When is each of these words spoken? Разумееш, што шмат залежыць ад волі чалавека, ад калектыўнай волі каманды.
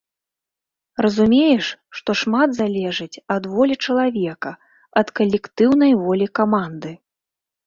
Разумееш, 1.05 1.67
што 1.97 2.15
шмат 2.21 2.49
залежыць 2.61 3.21
ад 3.35 3.43
волі 3.53 3.75
чалавека, 3.85 4.51
ад 5.03 5.07
калектыўнай 5.21 5.93
волі 6.09 6.27
каманды. 6.43 6.91